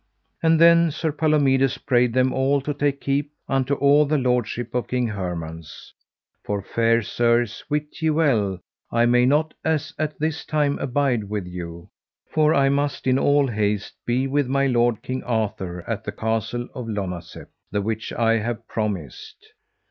[0.41, 4.87] And then Sir Palomides prayed them all to take keep unto all the lordship of
[4.87, 5.93] King Hermance:
[6.43, 8.59] For, fair sirs, wit ye well
[8.91, 11.91] I may not as at this time abide with you,
[12.33, 16.67] for I must in all haste be with my lord King Arthur at the Castle
[16.73, 19.49] of Lonazep, the which I have promised.